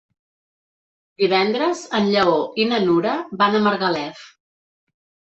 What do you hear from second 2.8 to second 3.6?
Nura van